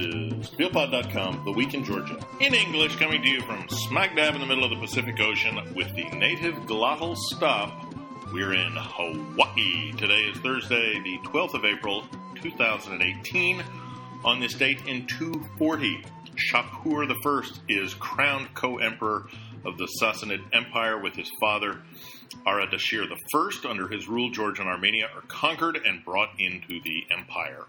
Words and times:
is 0.00 0.50
The 0.50 1.52
Week 1.54 1.74
in 1.74 1.84
Georgia. 1.84 2.18
In 2.40 2.54
English, 2.54 2.96
coming 2.96 3.22
to 3.22 3.28
you 3.28 3.42
from 3.42 3.68
smack 3.68 4.16
dab 4.16 4.34
in 4.34 4.40
the 4.40 4.46
middle 4.46 4.64
of 4.64 4.70
the 4.70 4.76
Pacific 4.76 5.20
Ocean 5.20 5.56
with 5.74 5.94
the 5.94 6.04
native 6.16 6.54
glottal 6.66 7.14
stop. 7.16 7.94
We're 8.32 8.54
in 8.54 8.72
Hawaii. 8.76 9.92
Today 9.98 10.22
is 10.22 10.38
Thursday, 10.38 11.00
the 11.02 11.18
12th 11.28 11.54
of 11.54 11.64
April, 11.66 12.04
2018. 12.40 13.62
On 14.24 14.40
this 14.40 14.54
date 14.54 14.80
in 14.86 15.06
240, 15.06 16.02
Shapur 16.36 17.06
I 17.06 17.60
is 17.68 17.92
crowned 17.94 18.54
co-emperor 18.54 19.26
of 19.66 19.76
the 19.76 19.88
Sassanid 20.00 20.40
Empire 20.54 20.98
with 20.98 21.14
his 21.14 21.30
father 21.40 21.82
Ardashir 22.46 23.06
I. 23.10 23.68
Under 23.68 23.88
his 23.88 24.08
rule, 24.08 24.30
Georgia 24.30 24.62
and 24.62 24.70
Armenia 24.70 25.08
are 25.14 25.22
conquered 25.28 25.76
and 25.84 26.02
brought 26.04 26.30
into 26.38 26.80
the 26.82 27.04
empire. 27.10 27.66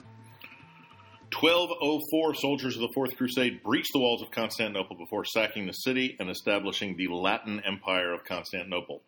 1204 1.41 2.36
soldiers 2.36 2.76
of 2.76 2.81
the 2.81 2.91
Fourth 2.94 3.18
Crusade 3.18 3.63
breached 3.63 3.94
the 3.94 3.99
walls 3.99 4.22
of 4.22 4.30
Constantinople 4.30 4.95
before 4.95 5.26
sacking 5.26 5.66
the 5.66 5.73
city 5.73 6.16
and 6.20 6.30
establishing 6.30 6.95
the 6.95 7.08
Latin 7.08 7.59
Empire 7.66 8.13
of 8.13 8.23
Constantinople. 8.26 9.02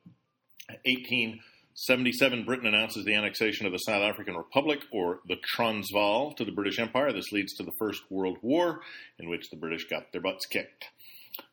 1877, 0.67 2.43
Britain 2.43 2.65
announces 2.65 3.05
the 3.05 3.13
annexation 3.13 3.67
of 3.67 3.71
the 3.71 3.77
South 3.77 4.01
African 4.01 4.35
Republic, 4.35 4.79
or 4.91 5.19
the 5.27 5.35
Transvaal, 5.43 6.33
to 6.33 6.43
the 6.43 6.51
British 6.51 6.79
Empire. 6.79 7.13
This 7.13 7.31
leads 7.31 7.53
to 7.53 7.63
the 7.63 7.73
First 7.77 8.01
World 8.09 8.39
War, 8.41 8.81
in 9.19 9.29
which 9.29 9.51
the 9.51 9.57
British 9.57 9.87
got 9.87 10.11
their 10.11 10.21
butts 10.21 10.47
kicked. 10.47 10.85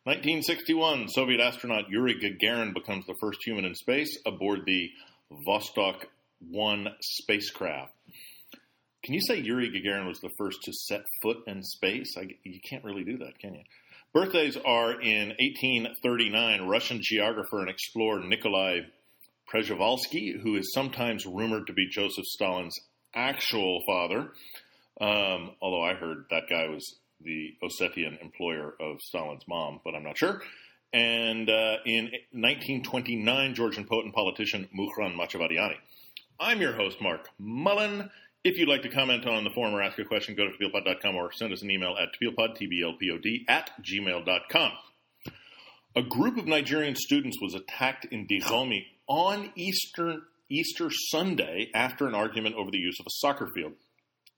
1961, 0.05 1.09
Soviet 1.09 1.39
astronaut 1.39 1.91
Yuri 1.91 2.15
Gagarin 2.15 2.73
becomes 2.73 3.05
the 3.05 3.17
first 3.21 3.37
human 3.45 3.65
in 3.65 3.75
space 3.75 4.17
aboard 4.25 4.65
the 4.65 4.89
Vostok 5.47 6.05
1 6.49 6.87
spacecraft. 7.01 7.93
Can 9.03 9.15
you 9.15 9.21
say 9.21 9.39
Yuri 9.39 9.69
Gagarin 9.71 10.07
was 10.07 10.19
the 10.19 10.29
first 10.37 10.61
to 10.63 10.73
set 10.73 11.01
foot 11.21 11.37
in 11.47 11.63
space? 11.63 12.15
I, 12.17 12.27
you 12.43 12.59
can't 12.69 12.83
really 12.83 13.03
do 13.03 13.17
that, 13.19 13.39
can 13.39 13.55
you? 13.55 13.63
Birthdays 14.13 14.57
are 14.57 15.01
in 15.01 15.29
1839, 15.39 16.67
Russian 16.67 16.99
geographer 17.01 17.59
and 17.59 17.69
explorer 17.69 18.19
Nikolai 18.19 18.81
Przhevalsky, 19.51 20.39
who 20.39 20.55
is 20.55 20.71
sometimes 20.73 21.25
rumored 21.25 21.67
to 21.67 21.73
be 21.73 21.87
Joseph 21.89 22.25
Stalin's 22.25 22.77
actual 23.15 23.81
father, 23.87 24.31
um, 24.99 25.51
although 25.61 25.83
I 25.83 25.93
heard 25.93 26.25
that 26.29 26.43
guy 26.49 26.67
was 26.67 26.95
the 27.21 27.55
Ossetian 27.63 28.21
employer 28.21 28.75
of 28.79 28.97
Stalin's 29.01 29.47
mom, 29.47 29.79
but 29.83 29.95
I'm 29.95 30.03
not 30.03 30.17
sure. 30.17 30.41
And 30.93 31.49
uh, 31.49 31.77
in 31.85 32.05
1929, 32.31 33.55
Georgian 33.55 33.85
poet 33.85 34.05
and 34.05 34.13
politician 34.13 34.67
Mukhran 34.77 35.15
Machavariani. 35.15 35.75
I'm 36.39 36.59
your 36.59 36.73
host, 36.73 37.01
Mark 37.01 37.29
Mullen. 37.39 38.09
If 38.43 38.57
you'd 38.57 38.69
like 38.69 38.81
to 38.81 38.89
comment 38.89 39.27
on 39.27 39.43
the 39.43 39.51
forum 39.51 39.75
or 39.75 39.83
ask 39.83 39.99
a 39.99 40.03
question, 40.03 40.33
go 40.33 40.45
to 40.45 40.57
tbilpod.com 40.57 41.15
or 41.15 41.31
send 41.31 41.53
us 41.53 41.61
an 41.61 41.69
email 41.69 41.95
at 41.95 42.09
T-B-L-P-O-D, 42.13 43.45
at 43.47 43.69
gmail.com. 43.83 44.71
A 45.95 46.01
group 46.01 46.37
of 46.37 46.47
Nigerian 46.47 46.95
students 46.95 47.37
was 47.39 47.53
attacked 47.53 48.05
in 48.05 48.25
Dighomi 48.25 48.85
on 49.05 49.51
Easter, 49.55 50.21
Easter 50.49 50.89
Sunday 50.89 51.69
after 51.75 52.07
an 52.07 52.15
argument 52.15 52.55
over 52.55 52.71
the 52.71 52.79
use 52.79 52.99
of 52.99 53.05
a 53.05 53.13
soccer 53.17 53.47
field. 53.53 53.73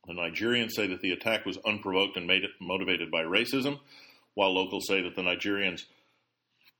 The 0.05 0.13
Nigerians 0.13 0.71
say 0.71 0.85
that 0.87 0.99
the 0.99 1.13
attack 1.13 1.45
was 1.45 1.57
unprovoked 1.65 2.17
and 2.17 2.27
made 2.27 2.43
it 2.43 2.51
motivated 2.59 3.09
by 3.09 3.21
racism, 3.23 3.79
while 4.33 4.53
locals 4.53 4.85
say 4.85 5.01
that 5.01 5.15
the 5.15 5.21
Nigerians 5.21 5.83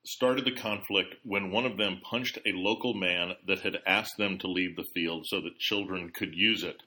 started 0.05 0.44
the 0.44 0.51
conflict 0.51 1.16
when 1.23 1.51
one 1.51 1.66
of 1.66 1.77
them 1.77 2.01
punched 2.03 2.38
a 2.45 2.51
local 2.51 2.94
man 2.94 3.35
that 3.47 3.59
had 3.59 3.77
asked 3.85 4.17
them 4.17 4.38
to 4.39 4.47
leave 4.47 4.75
the 4.75 4.83
field 4.94 5.25
so 5.25 5.39
that 5.39 5.57
children 5.57 6.11
could 6.13 6.35
use 6.35 6.63
it. 6.63 6.83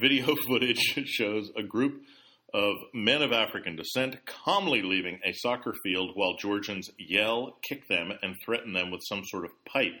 Video 0.00 0.34
footage 0.48 0.78
shows 1.04 1.50
a 1.56 1.62
group 1.62 2.00
of 2.54 2.74
men 2.94 3.20
of 3.20 3.32
African 3.32 3.76
descent 3.76 4.16
calmly 4.24 4.80
leaving 4.80 5.20
a 5.24 5.32
soccer 5.34 5.74
field 5.84 6.12
while 6.14 6.38
Georgians 6.38 6.90
yell, 6.98 7.58
kick 7.68 7.86
them, 7.86 8.10
and 8.22 8.34
threaten 8.42 8.72
them 8.72 8.90
with 8.90 9.02
some 9.06 9.22
sort 9.26 9.44
of 9.44 9.50
pipe. 9.66 9.92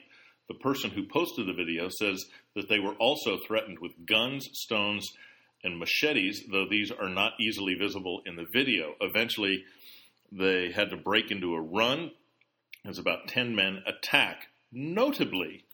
The 0.48 0.54
person 0.54 0.90
who 0.90 1.06
posted 1.06 1.46
the 1.46 1.52
video 1.52 1.88
says 1.90 2.24
that 2.56 2.68
they 2.70 2.78
were 2.78 2.94
also 2.94 3.38
threatened 3.46 3.78
with 3.80 3.92
guns, 4.06 4.48
stones, 4.54 5.06
and 5.62 5.78
machetes, 5.78 6.44
though 6.50 6.66
these 6.68 6.90
are 6.90 7.10
not 7.10 7.34
easily 7.38 7.74
visible 7.74 8.22
in 8.24 8.36
the 8.36 8.46
video. 8.54 8.94
Eventually, 9.02 9.64
they 10.32 10.72
had 10.72 10.88
to 10.90 10.96
break 10.96 11.30
into 11.30 11.54
a 11.54 11.60
run 11.60 12.10
as 12.86 12.98
about 12.98 13.28
10 13.28 13.54
men 13.54 13.82
attack. 13.86 14.46
Notably, 14.72 15.64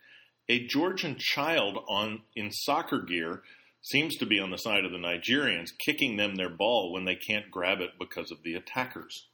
a 0.49 0.67
Georgian 0.67 1.17
child 1.17 1.79
on 1.89 2.23
in 2.35 2.51
soccer 2.51 3.03
gear 3.03 3.43
seems 3.87 4.17
to 4.17 4.27
be 4.27 4.41
on 4.41 4.51
the 4.51 4.59
side 4.59 4.85
of 4.85 4.91
the 4.91 4.99
Nigerians, 4.99 5.71
kicking 5.79 6.17
them 6.17 6.35
their 6.35 6.51
ball 6.51 6.93
when 6.93 7.05
they 7.05 7.15
can't 7.15 7.51
grab 7.53 7.81
it 7.81 7.91
because 8.01 8.33
of 8.33 8.43
the 8.43 8.55
attackers. 8.55 9.29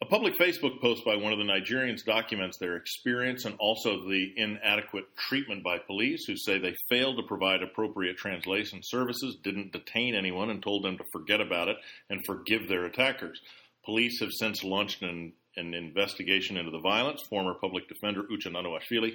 A 0.00 0.06
public 0.06 0.38
Facebook 0.38 0.80
post 0.80 1.04
by 1.04 1.16
one 1.16 1.32
of 1.32 1.40
the 1.40 1.44
Nigerians 1.44 2.04
documents 2.04 2.58
their 2.58 2.76
experience 2.76 3.44
and 3.44 3.56
also 3.58 4.08
the 4.08 4.32
inadequate 4.36 5.06
treatment 5.16 5.64
by 5.64 5.78
police, 5.78 6.26
who 6.26 6.36
say 6.36 6.58
they 6.58 6.76
failed 6.88 7.16
to 7.16 7.24
provide 7.24 7.64
appropriate 7.64 8.16
translation 8.16 8.80
services, 8.84 9.36
didn't 9.42 9.72
detain 9.72 10.14
anyone, 10.14 10.50
and 10.50 10.62
told 10.62 10.84
them 10.84 10.96
to 10.96 11.04
forget 11.12 11.40
about 11.40 11.66
it 11.66 11.76
and 12.10 12.24
forgive 12.24 12.68
their 12.68 12.84
attackers. 12.84 13.40
Police 13.84 14.20
have 14.20 14.30
since 14.30 14.62
launched 14.62 15.02
an, 15.02 15.32
an 15.56 15.74
investigation 15.74 16.56
into 16.56 16.70
the 16.70 16.78
violence. 16.78 17.22
Former 17.28 17.54
public 17.54 17.88
defender 17.88 18.22
Ucha 18.22 18.52
Nanuashvili 18.52 19.14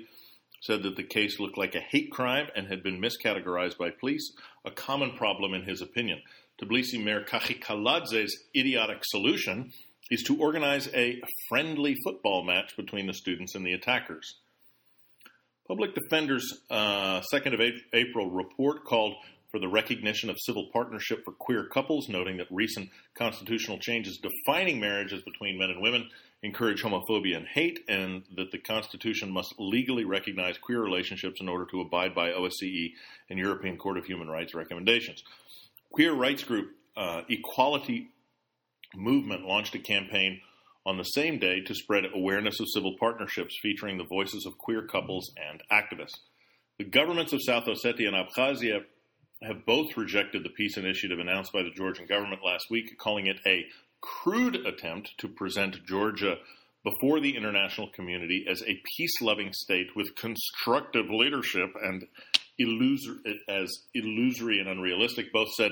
said 0.64 0.82
that 0.84 0.96
the 0.96 1.04
case 1.04 1.40
looked 1.40 1.58
like 1.58 1.76
a 1.76 1.82
hate 1.82 2.10
crime 2.10 2.48
and 2.56 2.68
had 2.68 2.82
been 2.82 3.02
miscategorized 3.02 3.78
by 3.78 3.90
police, 3.90 4.32
a 4.64 4.72
common 4.72 5.12
problem 5.12 5.54
in 5.54 5.64
his 5.64 5.82
opinion. 5.82 6.22
Tbilisi 6.62 7.04
Mayor 7.04 7.24
Kakha 7.24 7.62
Kaladze's 7.62 8.46
idiotic 8.56 9.00
solution 9.04 9.74
is 10.10 10.24
to 10.24 10.38
organize 10.38 10.88
a 10.94 11.22
friendly 11.50 11.96
football 12.06 12.46
match 12.46 12.78
between 12.78 13.08
the 13.08 13.14
students 13.14 13.56
and 13.56 13.66
the 13.66 13.74
attackers. 13.74 14.36
Public 15.68 15.96
Defender's 15.96 16.62
uh, 16.70 17.22
2nd 17.34 17.54
of 17.54 17.62
April 17.94 18.30
report 18.30 18.86
called 18.86 19.16
for 19.52 19.60
the 19.60 19.68
recognition 19.68 20.30
of 20.30 20.38
civil 20.40 20.70
partnership 20.72 21.24
for 21.26 21.32
queer 21.32 21.66
couples, 21.66 22.08
noting 22.10 22.38
that 22.38 22.48
recent 22.50 22.90
constitutional 23.16 23.80
changes 23.80 24.18
defining 24.18 24.80
marriages 24.80 25.22
between 25.24 25.58
men 25.58 25.70
and 25.70 25.82
women 25.82 26.10
encourage 26.44 26.84
homophobia 26.84 27.38
and 27.38 27.48
hate, 27.48 27.80
and 27.88 28.24
that 28.36 28.52
the 28.52 28.58
Constitution 28.58 29.32
must 29.32 29.56
legally 29.58 30.04
recognize 30.04 30.58
queer 30.58 30.82
relationships 30.82 31.40
in 31.40 31.48
order 31.48 31.66
to 31.72 31.82
abide 31.82 32.14
by 32.14 32.32
OSCE 32.32 32.92
and 33.30 33.40
European 33.40 33.78
Court 33.78 33.98
of 33.98 34.06
Human 34.06 34.28
Rights 34.28 34.54
recommendations. 34.54 35.24
Queer 35.92 36.14
rights 36.14 36.44
group 36.44 36.72
uh, 36.98 37.22
Equality 37.30 38.10
movement 38.96 39.46
launched 39.46 39.74
a 39.74 39.80
campaign 39.80 40.42
on 40.86 40.98
the 40.98 41.04
same 41.04 41.40
day 41.40 41.62
to 41.62 41.74
spread 41.74 42.04
awareness 42.14 42.60
of 42.60 42.68
civil 42.74 42.96
partnerships 43.00 43.58
featuring 43.62 43.98
the 43.98 44.04
voices 44.04 44.46
of 44.46 44.58
queer 44.58 44.86
couples 44.86 45.32
and 45.38 45.64
activists. 45.72 46.20
The 46.78 46.84
governments 46.84 47.32
of 47.32 47.42
South 47.42 47.66
Ossetia 47.66 48.08
and 48.08 48.18
Abkhazia 48.18 48.82
have 49.44 49.66
both 49.66 49.96
rejected 49.96 50.44
the 50.44 50.50
peace 50.50 50.78
initiative 50.78 51.20
announced 51.20 51.54
by 51.54 51.64
the 51.64 51.72
Georgian 51.72 52.06
government 52.06 52.42
last 52.46 52.66
week, 52.70 52.98
calling 52.98 53.28
it 53.28 53.40
a 53.46 53.66
crude 54.04 54.56
attempt 54.66 55.18
to 55.18 55.28
present 55.28 55.86
Georgia 55.88 56.36
before 56.84 57.22
the 57.22 57.38
international 57.38 57.90
community 57.96 58.46
as 58.50 58.62
a 58.64 58.82
peace 58.98 59.22
loving 59.22 59.52
state 59.54 59.88
with 59.96 60.16
constructive 60.16 61.06
leadership 61.10 61.72
and 61.82 62.06
illusory, 62.60 63.40
as 63.48 63.72
illusory 63.94 64.60
and 64.60 64.68
unrealistic. 64.68 65.32
Both 65.32 65.54
said 65.54 65.72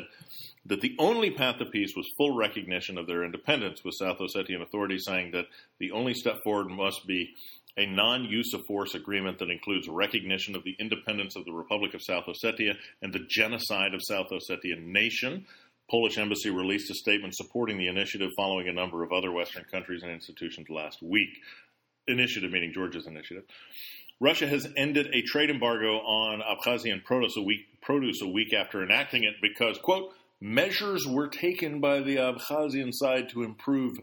that 0.66 0.81
the 0.81 0.96
only 0.97 1.31
path 1.31 1.58
to 1.59 1.66
peace 1.66 1.94
was 1.96 2.08
full 2.18 2.36
recognition 2.36 2.97
of 2.97 3.08
their 3.08 3.24
independence, 3.25 3.84
with 3.84 3.96
South 4.00 4.20
Ossetian 4.20 4.62
authorities 4.62 5.03
saying 5.06 5.31
that 5.31 5.46
the 5.80 5.91
only 5.91 6.14
step 6.14 6.38
forward 6.44 6.70
must 6.70 7.05
be 7.05 7.34
a 7.78 7.85
non 7.85 8.23
use 8.23 8.53
of 8.53 8.61
force 8.67 8.96
agreement 8.96 9.40
that 9.40 9.50
includes 9.50 9.88
recognition 9.88 10.55
of 10.55 10.64
the 10.64 10.76
independence 10.79 11.35
of 11.35 11.46
the 11.46 11.53
Republic 11.53 11.94
of 11.94 12.02
South 12.02 12.26
Ossetia 12.26 12.76
and 13.02 13.14
the 13.14 13.26
genocide 13.29 13.94
of 13.94 14.02
South 14.03 14.28
Ossetian 14.32 14.88
nation. 14.88 15.46
Polish 15.91 16.17
embassy 16.17 16.49
released 16.49 16.90
a 16.90 16.96
statement 16.96 17.35
supporting 17.35 17.78
the 17.78 17.88
initiative 17.88 18.32
following 18.38 18.70
a 18.70 18.73
number 18.73 19.03
of 19.03 19.11
other 19.11 19.29
Western 19.29 19.66
countries 19.66 20.03
and 20.03 20.11
institutions 20.11 20.70
last 20.70 21.03
week. 21.03 21.41
Initiative 22.08 22.49
meaning 22.49 22.72
Georgia's 22.73 23.08
initiative. 23.08 23.43
Russia 24.22 24.47
has 24.47 24.66
ended 24.78 25.08
a 25.08 25.22
trade 25.23 25.49
embargo 25.49 25.97
on 25.97 26.41
Abkhazian 26.41 27.03
produce 27.03 27.35
a 27.35 27.41
week, 27.41 27.82
produce 27.82 28.22
a 28.22 28.28
week 28.28 28.53
after 28.53 28.82
enacting 28.82 29.26
it 29.26 29.34
because, 29.41 29.78
quote, 29.79 30.14
measures 30.40 31.05
were 31.05 31.28
taken 31.28 31.82
by 31.82 31.99
the 31.99 32.16
Abkhazian 32.16 32.91
side 32.93 33.28
to 33.29 33.43
improve 33.43 33.97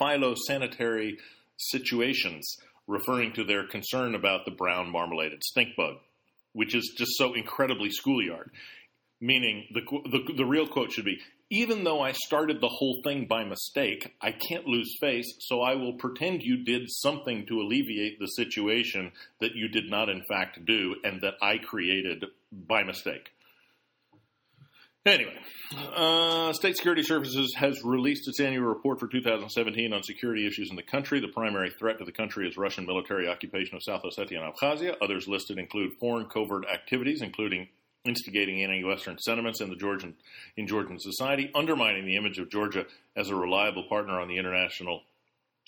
phytosanitary 0.00 1.12
situations, 1.56 2.56
referring 2.88 3.32
to 3.34 3.44
their 3.44 3.68
concern 3.68 4.16
about 4.16 4.44
the 4.44 4.50
brown 4.50 4.90
marmorated 4.90 5.44
stink 5.44 5.76
bug, 5.76 5.96
which 6.54 6.74
is 6.74 6.92
just 6.98 7.12
so 7.16 7.34
incredibly 7.34 7.90
schoolyard. 7.90 8.50
Meaning, 9.20 9.66
the, 9.72 9.82
the, 9.82 10.32
the 10.34 10.46
real 10.46 10.66
quote 10.66 10.92
should 10.92 11.04
be 11.04 11.20
even 11.50 11.82
though 11.82 12.00
I 12.00 12.12
started 12.12 12.60
the 12.60 12.68
whole 12.68 13.00
thing 13.02 13.26
by 13.26 13.42
mistake, 13.42 14.14
I 14.20 14.30
can't 14.30 14.66
lose 14.66 14.96
face, 15.00 15.34
so 15.40 15.60
I 15.62 15.74
will 15.74 15.94
pretend 15.94 16.42
you 16.42 16.62
did 16.62 16.82
something 16.86 17.44
to 17.46 17.60
alleviate 17.60 18.20
the 18.20 18.28
situation 18.28 19.10
that 19.40 19.56
you 19.56 19.66
did 19.66 19.90
not, 19.90 20.08
in 20.08 20.22
fact, 20.28 20.64
do 20.64 20.94
and 21.02 21.20
that 21.22 21.34
I 21.42 21.58
created 21.58 22.24
by 22.52 22.84
mistake. 22.84 23.32
Anyway, 25.04 25.34
uh, 25.96 26.52
State 26.52 26.76
Security 26.76 27.02
Services 27.02 27.54
has 27.56 27.82
released 27.82 28.28
its 28.28 28.38
annual 28.38 28.66
report 28.66 29.00
for 29.00 29.08
2017 29.08 29.92
on 29.92 30.02
security 30.02 30.46
issues 30.46 30.68
in 30.70 30.76
the 30.76 30.82
country. 30.82 31.20
The 31.20 31.28
primary 31.28 31.70
threat 31.70 31.98
to 31.98 32.04
the 32.04 32.12
country 32.12 32.46
is 32.46 32.58
Russian 32.58 32.86
military 32.86 33.26
occupation 33.26 33.76
of 33.76 33.82
South 33.82 34.02
Ossetia 34.02 34.40
and 34.40 34.54
Abkhazia. 34.54 34.96
Others 35.02 35.26
listed 35.26 35.58
include 35.58 35.94
foreign 35.98 36.26
covert 36.26 36.66
activities, 36.72 37.22
including 37.22 37.68
instigating 38.04 38.62
anti-Western 38.62 39.18
sentiments 39.18 39.60
in 39.60 39.68
the 39.68 39.76
Georgian 39.76 40.14
in 40.56 40.66
Georgian 40.66 40.98
society, 40.98 41.50
undermining 41.54 42.06
the 42.06 42.16
image 42.16 42.38
of 42.38 42.50
Georgia 42.50 42.86
as 43.16 43.28
a 43.28 43.36
reliable 43.36 43.84
partner 43.88 44.20
on 44.20 44.28
the 44.28 44.38
international 44.38 45.02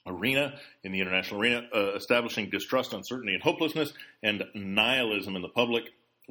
arena 0.06 0.58
in 0.82 0.92
the 0.92 1.00
international 1.00 1.40
arena, 1.40 1.62
uh, 1.74 1.94
establishing 1.94 2.50
distrust, 2.50 2.92
uncertainty, 2.92 3.34
and 3.34 3.42
hopelessness, 3.42 3.92
and 4.22 4.44
nihilism 4.54 5.36
in 5.36 5.42
the 5.42 5.48
public, 5.48 5.84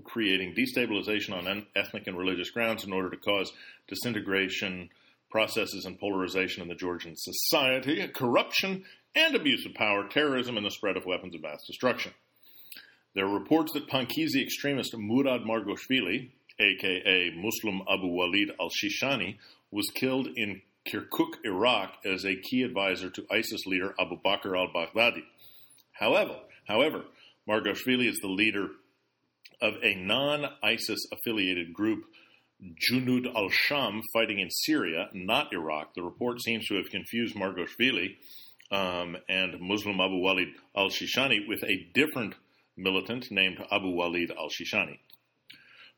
creating 0.04 0.56
destabilization 0.56 1.34
on 1.34 1.66
ethnic 1.76 2.08
and 2.08 2.18
religious 2.18 2.50
grounds 2.50 2.84
in 2.84 2.92
order 2.92 3.10
to 3.10 3.18
cause 3.18 3.52
disintegration 3.88 4.90
processes 5.30 5.86
and 5.86 6.00
polarization 6.00 6.62
in 6.62 6.68
the 6.68 6.76
Georgian 6.76 7.14
society, 7.16 8.06
corruption 8.10 8.84
and 9.16 9.36
abuse 9.36 9.66
of 9.66 9.74
power, 9.74 10.08
terrorism, 10.08 10.58
and 10.58 10.66
the 10.66 10.72
spread 10.72 10.98
of 10.98 11.06
weapons 11.06 11.36
of 11.36 11.42
mass 11.42 11.66
destruction. 11.66 12.12
There 13.14 13.26
are 13.26 13.40
reports 13.40 13.74
that 13.74 13.90
Pankisi 13.90 14.42
extremist 14.42 14.96
Murad 14.96 15.42
Margoshvili, 15.42 16.30
aka 16.60 17.32
Muslim 17.36 17.82
Abu 17.92 18.08
Walid 18.08 18.52
al 18.60 18.70
Shishani, 18.70 19.38
was 19.70 19.90
killed 19.94 20.28
in 20.36 20.62
Kirkuk, 20.88 21.34
Iraq, 21.44 21.98
as 22.06 22.26
a 22.26 22.36
key 22.36 22.64
advisor 22.64 23.10
to 23.10 23.26
ISIS 23.30 23.66
leader 23.66 23.94
Abu 24.00 24.16
Bakr 24.22 24.58
al 24.58 24.70
Baghdadi. 24.74 25.24
However, 25.92 26.38
however, 26.68 27.04
Margoshvili 27.50 28.08
is 28.08 28.18
the 28.22 28.30
leader 28.30 28.70
of 29.62 29.74
a 29.84 29.94
non-ISIS 29.96 31.06
affiliated 31.12 31.74
group, 31.74 32.06
Junud 32.90 33.28
al-Sham, 33.36 34.02
fighting 34.14 34.40
in 34.40 34.50
Syria, 34.50 35.10
not 35.14 35.52
Iraq. 35.52 35.96
The 35.96 36.02
report 36.02 36.42
seems 36.42 36.66
to 36.68 36.76
have 36.76 36.90
confused 36.90 37.36
Margoshvili 37.36 38.16
um, 38.72 39.18
and 39.28 39.60
Muslim 39.60 40.00
Abu 40.00 40.18
Walid 40.18 40.50
al-Shishani 40.76 41.48
with 41.48 41.64
a 41.64 41.88
different 41.94 42.36
militant 42.78 43.32
named 43.32 43.58
Abu 43.72 43.90
Walid 43.90 44.32
al-Shishani. 44.32 45.00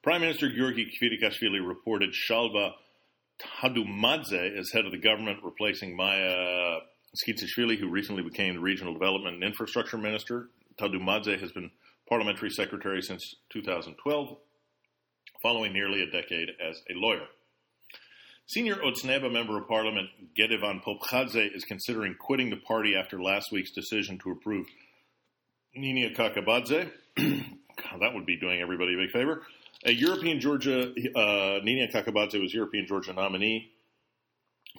Prime 0.04 0.22
Minister 0.22 0.54
Georgi 0.54 0.92
Kvirikashvili 1.02 1.66
reported 1.66 2.12
Shalva 2.12 2.74
Tadumadze 3.42 4.58
as 4.58 4.72
head 4.72 4.86
of 4.86 4.92
the 4.92 4.98
government, 4.98 5.40
replacing 5.44 5.96
Maya 5.96 6.80
Tskitishvili, 7.16 7.80
who 7.80 7.90
recently 7.90 8.24
became 8.24 8.56
the 8.56 8.60
Regional 8.60 8.94
Development 8.94 9.36
and 9.36 9.44
Infrastructure 9.44 9.98
Minister. 9.98 10.50
Tadumadze 10.78 11.40
has 11.40 11.52
been 11.52 11.72
parliamentary 12.10 12.50
secretary 12.50 13.02
since 13.02 13.36
2012, 13.52 14.38
following 15.42 15.74
nearly 15.74 16.02
a 16.02 16.12
decade 16.12 16.50
as 16.62 16.82
a 16.90 16.94
lawyer. 16.96 17.28
Senior 18.46 18.76
Otsneba 18.76 19.32
member 19.32 19.58
of 19.58 19.70
parliament 19.70 20.10
Gedevan 20.38 20.84
Popkhadze 20.84 21.56
is 21.56 21.64
considering 21.64 22.16
quitting 22.20 22.50
the 22.50 22.58
party 22.58 22.94
after 22.94 23.22
last 23.22 23.52
week's 23.54 23.72
decision 23.72 24.20
to 24.20 24.32
approve 24.32 24.66
Nina 25.76 26.14
Kakabadze. 26.14 26.92
that 27.18 28.14
would 28.14 28.26
be 28.26 28.38
doing 28.38 28.62
everybody 28.62 28.94
a 28.94 28.98
big 28.98 29.12
favor. 29.12 29.44
A 29.86 29.92
European 29.92 30.40
Georgia, 30.40 30.90
uh, 31.16 31.60
Nina 31.64 31.88
Kakabadze 31.92 32.40
was 32.40 32.54
European 32.54 32.86
Georgia 32.88 33.14
nominee 33.14 33.72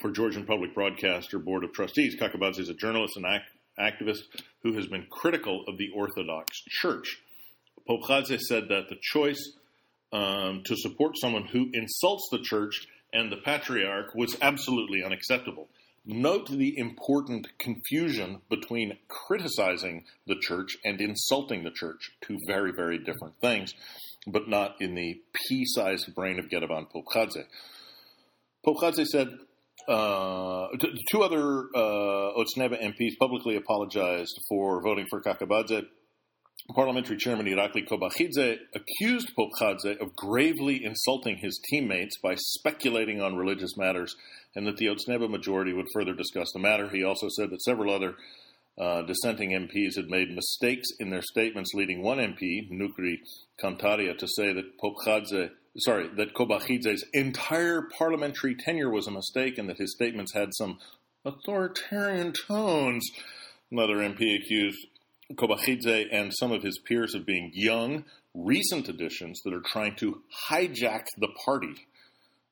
for 0.01 0.11
Georgian 0.11 0.47
Public 0.47 0.75
Broadcaster 0.75 1.39
Board 1.39 1.65
of 1.65 1.73
Trustees. 1.73 2.17
Kakabadze 2.17 2.61
is 2.61 2.69
a 2.69 2.75
journalist 2.75 3.17
and 3.17 3.27
act, 3.27 3.51
activist 3.79 4.23
who 4.63 4.75
has 4.75 4.87
been 4.87 5.07
critical 5.11 5.65
of 5.69 5.79
the 5.79 5.91
Orthodox 5.95 6.61
Church. 6.69 7.21
Popkhadze 7.89 8.41
said 8.41 8.69
that 8.69 8.89
the 8.89 8.97
choice 9.01 9.53
um, 10.13 10.63
to 10.65 10.77
support 10.77 11.19
someone 11.19 11.45
who 11.45 11.69
insults 11.73 12.29
the 12.31 12.39
church 12.39 12.87
and 13.13 13.31
the 13.31 13.37
patriarch 13.37 14.15
was 14.15 14.37
absolutely 14.41 15.05
unacceptable. 15.05 15.69
Note 16.07 16.51
the 16.51 16.77
important 16.77 17.47
confusion 17.59 18.43
between 18.51 18.99
criticizing 19.09 20.05
the 20.27 20.37
church 20.39 20.77
and 20.85 21.01
insulting 21.01 21.65
the 21.65 21.71
church, 21.71 22.11
two 22.21 22.39
very, 22.47 22.73
very 22.77 22.99
different 22.99 23.41
things, 23.41 23.73
but 24.27 24.47
not 24.49 24.75
in 24.81 24.95
the 24.95 25.23
pea 25.33 25.65
sized 25.65 26.15
brain 26.15 26.39
of 26.39 26.47
Gedevan 26.51 26.87
Popkhadze. 26.93 27.45
Popkhadze 28.67 29.07
said 29.07 29.29
uh, 29.89 30.69
two 31.11 31.23
other 31.23 31.69
uh, 31.75 32.33
MPs 32.83 33.19
publicly 33.19 33.57
apologized 33.57 34.39
for 34.49 34.83
voting 34.83 35.07
for 35.09 35.23
Kakabadze. 35.23 35.87
Parliamentary 36.73 37.17
Chairman 37.19 37.47
Irakli 37.47 37.87
Kobakhidze 37.87 38.59
accused 38.75 39.33
Popkhadze 39.37 40.01
of 40.01 40.17
gravely 40.17 40.85
insulting 40.85 41.37
his 41.37 41.61
teammates 41.71 42.17
by 42.23 42.35
speculating 42.37 43.21
on 43.21 43.37
religious 43.37 43.77
matters, 43.77 44.17
and 44.57 44.67
that 44.67 44.77
the 44.77 44.87
Otsneba 44.87 45.29
majority 45.29 45.73
would 45.73 45.87
further 45.93 46.15
discuss 46.15 46.51
the 46.53 46.61
matter. 46.61 46.89
He 46.89 47.05
also 47.05 47.29
said 47.29 47.51
that 47.51 47.63
several 47.63 47.93
other 47.95 48.15
uh, 48.79 49.03
dissenting 49.03 49.51
MPs 49.51 49.97
had 49.97 50.09
made 50.09 50.35
mistakes 50.35 50.89
in 50.99 51.11
their 51.11 51.23
statements, 51.23 51.75
leading 51.75 52.03
one 52.03 52.19
MP, 52.19 52.71
Nukri 52.73 53.19
Kantaria, 53.63 54.17
to 54.17 54.27
say 54.27 54.53
that 54.53 54.79
Popkhadze 54.79 55.51
sorry, 55.79 56.09
that 56.17 56.35
Kobakhidze's 56.35 57.05
entire 57.13 57.89
parliamentary 57.99 58.55
tenure 58.55 58.91
was 58.91 59.07
a 59.07 59.11
mistake 59.11 59.59
and 59.59 59.69
that 59.69 59.79
his 59.79 59.93
statements 59.95 60.33
had 60.33 60.51
some 60.55 60.79
authoritarian 61.25 62.33
tones. 62.33 63.05
Another 63.71 63.97
MP 63.97 64.37
accused 64.41 64.87
Kobakhidze 65.33 66.07
and 66.13 66.33
some 66.35 66.53
of 66.53 66.63
his 66.63 66.79
peers 66.79 67.15
of 67.15 67.25
being 67.25 67.51
young, 67.55 68.05
recent 68.35 68.89
additions 68.89 69.41
that 69.45 69.55
are 69.55 69.63
trying 69.65 69.97
to 69.97 70.23
hijack 70.51 71.07
the 71.19 71.29
party. 71.45 71.87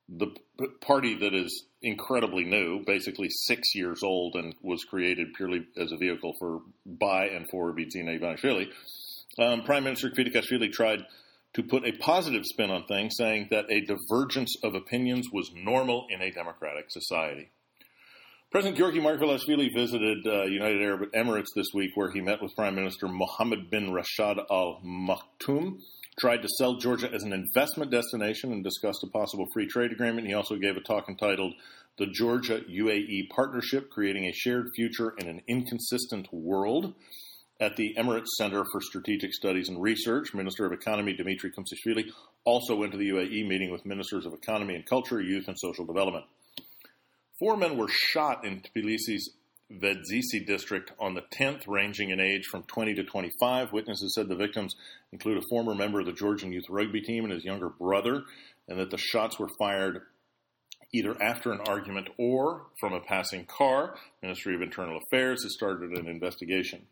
The 0.09 0.35
party 0.81 1.15
that 1.17 1.35
is 1.35 1.65
incredibly 1.81 2.45
new, 2.45 2.85
basically 2.85 3.29
six 3.31 3.75
years 3.75 4.03
old, 4.03 4.35
and 4.35 4.55
was 4.63 4.85
created 4.85 5.35
purely 5.35 5.67
as 5.77 5.93
a 5.93 5.97
vehicle 5.97 6.35
for 6.39 6.61
by 6.87 7.27
and 7.27 7.47
for 7.51 7.73
Bidzina 7.73 8.21
Ivanishvili. 8.21 8.69
Um, 9.39 9.63
Prime 9.63 9.85
Minister 9.85 10.11
Kvirikashvili 10.11 10.73
tried 10.73 11.05
to 11.55 11.63
put 11.63 11.87
a 11.87 11.93
positive 11.93 12.45
spin 12.45 12.71
on 12.71 12.85
things, 12.87 13.15
saying 13.17 13.49
that 13.51 13.71
a 13.71 13.81
divergence 13.81 14.57
of 14.63 14.75
opinions 14.75 15.29
was 15.33 15.51
normal 15.55 16.07
in 16.11 16.21
a 16.23 16.31
democratic 16.31 16.91
society. 16.91 17.51
President 18.53 18.77
Georgi 18.77 19.01
Margvelashvili 19.01 19.73
visited 19.75 20.27
uh, 20.27 20.43
United 20.43 20.83
Arab 20.83 21.11
Emirates 21.13 21.55
this 21.57 21.69
week, 21.73 21.93
where 21.95 22.11
he 22.11 22.21
met 22.21 22.43
with 22.43 22.55
Prime 22.55 22.75
Minister 22.75 23.09
Mohammed 23.09 23.71
bin 23.71 23.95
Rashid 23.95 24.39
Al 24.51 24.79
Maktoum, 24.85 25.81
tried 26.21 26.43
to 26.43 26.49
sell 26.59 26.77
Georgia 26.77 27.11
as 27.11 27.23
an 27.23 27.33
investment 27.33 27.91
destination, 27.91 28.53
and 28.53 28.63
discussed 28.63 29.03
a 29.05 29.07
possible 29.07 29.47
free 29.55 29.67
trade 29.67 29.91
agreement. 29.91 30.27
He 30.27 30.35
also 30.35 30.57
gave 30.57 30.77
a 30.77 30.83
talk 30.83 31.09
entitled 31.09 31.55
The 31.97 32.09
Georgia 32.09 32.61
UAE 32.71 33.31
Partnership 33.31 33.89
Creating 33.89 34.27
a 34.27 34.33
Shared 34.35 34.69
Future 34.77 35.15
in 35.17 35.29
an 35.29 35.41
Inconsistent 35.49 36.29
World. 36.31 36.93
At 37.59 37.77
the 37.77 37.95
Emirates 37.97 38.29
Center 38.37 38.65
for 38.71 38.83
Strategic 38.83 39.33
Studies 39.33 39.71
and 39.71 39.81
Research, 39.81 40.35
Minister 40.35 40.67
of 40.67 40.73
Economy 40.73 41.15
Dimitri 41.15 41.53
Kumsishvili 41.53 42.11
also 42.45 42.77
went 42.77 42.93
to 42.93 42.99
the 42.99 43.09
UAE 43.09 43.49
meeting 43.49 43.73
with 43.73 43.87
Ministers 43.87 44.27
of 44.27 44.35
Economy 44.35 44.75
and 44.75 44.85
Culture, 44.85 45.23
Youth 45.23 45.49
and 45.49 45.59
Social 45.59 45.87
Development. 45.87 46.27
Four 47.43 47.57
men 47.57 47.77
were 47.77 47.89
shot 47.89 48.45
in 48.45 48.61
Tbilisi's 48.61 49.31
Vedzisi 49.69 50.47
district 50.47 50.93
on 51.01 51.15
the 51.15 51.25
10th, 51.37 51.67
ranging 51.67 52.11
in 52.11 52.21
age 52.21 52.45
from 52.45 52.63
20 52.63 52.95
to 52.95 53.03
25. 53.03 53.73
Witnesses 53.73 54.15
said 54.15 54.29
the 54.29 54.37
victims 54.37 54.77
include 55.11 55.39
a 55.39 55.49
former 55.51 55.75
member 55.75 55.99
of 55.99 56.07
the 56.07 56.13
Georgian 56.13 56.53
youth 56.53 56.67
rugby 56.71 57.01
team 57.01 57.25
and 57.25 57.33
his 57.33 57.45
younger 57.45 57.69
brother, 57.69 58.23
and 58.69 58.79
that 58.79 58.93
the 58.93 58.97
shots 58.97 59.41
were 59.41 59.49
fired 59.59 60.03
either 60.95 61.21
after 61.21 61.51
an 61.51 61.59
argument 61.67 62.11
or 62.17 62.67
from 62.79 62.93
a 62.93 63.01
passing 63.01 63.45
car. 63.45 63.97
Ministry 64.23 64.55
of 64.55 64.63
Internal 64.63 65.01
Affairs 65.09 65.43
has 65.43 65.55
started 65.55 65.99
an 65.99 66.07
investigation. 66.07 66.87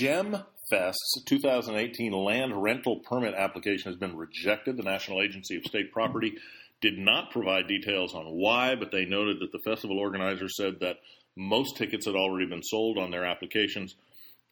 GemFest's 0.00 1.24
2018 1.26 2.12
land 2.12 2.62
rental 2.62 3.00
permit 3.00 3.34
application 3.34 3.90
has 3.90 3.98
been 3.98 4.16
rejected. 4.16 4.76
The 4.76 4.84
National 4.84 5.20
Agency 5.20 5.56
of 5.56 5.64
State 5.64 5.90
Property 5.92 6.34
did 6.80 6.98
not 6.98 7.30
provide 7.30 7.68
details 7.68 8.14
on 8.14 8.24
why, 8.26 8.74
but 8.74 8.90
they 8.90 9.04
noted 9.04 9.40
that 9.40 9.52
the 9.52 9.70
festival 9.70 9.98
organizers 9.98 10.56
said 10.56 10.80
that 10.80 10.96
most 11.36 11.76
tickets 11.76 12.06
had 12.06 12.14
already 12.14 12.46
been 12.46 12.62
sold 12.62 12.98
on 12.98 13.10
their 13.10 13.24
applications 13.24 13.94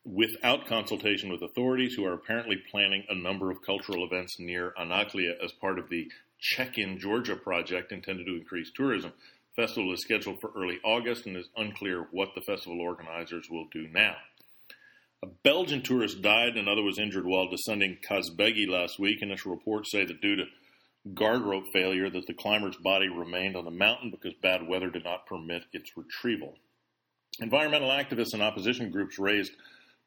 without 0.04 0.66
consultation 0.66 1.30
with 1.30 1.42
authorities 1.42 1.94
who 1.94 2.04
are 2.04 2.14
apparently 2.14 2.56
planning 2.70 3.04
a 3.08 3.14
number 3.14 3.50
of 3.50 3.62
cultural 3.64 4.04
events 4.04 4.38
near 4.38 4.73
Anaklia 4.78 5.32
as 5.42 5.52
part 5.52 5.78
of 5.78 5.88
the 5.88 6.08
Check 6.40 6.78
in 6.78 7.00
Georgia 7.00 7.35
project 7.35 7.90
intended 7.90 8.26
to 8.26 8.37
increase 8.37 8.70
tourism. 8.70 9.12
The 9.56 9.66
festival 9.66 9.92
is 9.92 10.02
scheduled 10.02 10.40
for 10.40 10.52
early 10.56 10.78
August 10.85 11.26
and 11.26 11.37
is 11.37 11.49
unclear 11.56 12.06
what 12.12 12.28
the 12.35 12.42
festival 12.42 12.80
organizers 12.80 13.49
will 13.50 13.66
do 13.73 13.88
now. 13.88 14.14
A 15.25 15.26
Belgian 15.42 15.82
tourist 15.82 16.23
died 16.23 16.56
another 16.56 16.82
was 16.85 17.00
injured 17.00 17.26
while 17.26 17.49
descending 17.49 17.99
Kazbegi 18.08 18.68
last 18.68 19.00
week. 19.00 19.20
Initial 19.20 19.50
reports 19.50 19.90
say 19.90 20.04
that 20.04 20.20
due 20.20 20.37
to 20.37 20.44
guard 21.14 21.42
rope 21.42 21.64
failure 21.72 22.10
that 22.10 22.26
the 22.26 22.34
climber's 22.34 22.76
body 22.76 23.08
remained 23.08 23.56
on 23.56 23.64
the 23.64 23.70
mountain 23.70 24.10
because 24.10 24.34
bad 24.42 24.66
weather 24.66 24.90
did 24.90 25.04
not 25.04 25.26
permit 25.26 25.64
its 25.72 25.96
retrieval. 25.96 26.54
Environmental 27.40 27.90
activists 27.90 28.34
and 28.34 28.42
opposition 28.42 28.90
groups 28.90 29.18
raised 29.18 29.52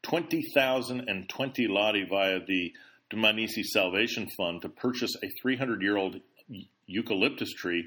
20,020 0.04 1.68
lari 1.68 2.06
via 2.10 2.40
the 2.46 2.74
Dumanisi 3.12 3.64
Salvation 3.64 4.28
Fund 4.38 4.62
to 4.62 4.70
purchase 4.70 5.16
a 5.24 5.28
300 5.42 5.82
year 5.82 5.98
old 5.98 6.20
eucalyptus 6.88 7.52
tree 7.54 7.86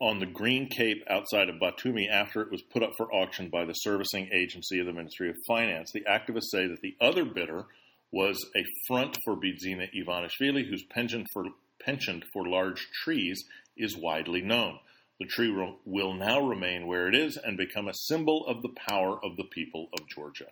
on 0.00 0.18
the 0.18 0.26
Green 0.26 0.68
Cape 0.68 1.04
outside 1.10 1.48
of 1.48 1.56
Batumi 1.56 2.08
after 2.10 2.40
it 2.40 2.50
was 2.50 2.62
put 2.62 2.82
up 2.82 2.92
for 2.96 3.12
auction 3.12 3.50
by 3.50 3.64
the 3.64 3.74
servicing 3.74 4.30
agency 4.32 4.80
of 4.80 4.86
the 4.86 4.92
Ministry 4.92 5.28
of 5.28 5.36
Finance. 5.46 5.90
The 5.92 6.04
activists 6.08 6.50
say 6.50 6.66
that 6.66 6.80
the 6.80 6.96
other 7.00 7.24
bidder 7.24 7.66
was 8.10 8.38
a 8.56 8.64
front 8.88 9.16
for 9.24 9.36
Bidzina 9.36 9.88
Ivanishvili, 9.94 10.68
whose 10.68 10.84
penchant 10.84 11.26
for, 11.32 11.44
penchant 11.84 12.24
for 12.32 12.46
large 12.46 12.88
trees 13.04 13.44
is 13.76 13.96
widely 13.96 14.42
known. 14.42 14.78
The 15.18 15.26
tree 15.26 15.54
will 15.84 16.14
now 16.14 16.40
remain 16.40 16.86
where 16.86 17.06
it 17.08 17.14
is 17.14 17.36
and 17.36 17.56
become 17.56 17.88
a 17.88 17.94
symbol 17.94 18.46
of 18.46 18.62
the 18.62 18.74
power 18.88 19.22
of 19.22 19.36
the 19.36 19.44
people 19.44 19.88
of 19.92 20.08
Georgia. 20.08 20.48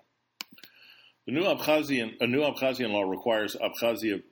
The 1.26 1.32
new 1.32 1.44
Abkhazian, 1.44 2.16
a 2.20 2.26
new 2.26 2.40
Abkhazian 2.40 2.90
law 2.90 3.02
requires 3.02 3.56
Abkhazians 3.56 4.23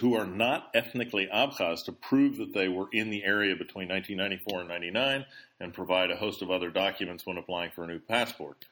who 0.00 0.14
are 0.14 0.26
not 0.26 0.70
ethnically 0.74 1.28
Abkhaz 1.32 1.84
to 1.86 1.92
prove 1.92 2.36
that 2.36 2.52
they 2.52 2.68
were 2.68 2.88
in 2.92 3.08
the 3.08 3.24
area 3.24 3.56
between 3.56 3.88
1994 3.88 4.60
and 4.60 4.68
99 4.68 5.24
and 5.60 5.72
provide 5.72 6.10
a 6.10 6.16
host 6.16 6.42
of 6.42 6.50
other 6.50 6.70
documents 6.70 7.24
when 7.24 7.38
applying 7.38 7.70
for 7.70 7.84
a 7.84 7.86
new 7.86 7.98
passport. 7.98 8.66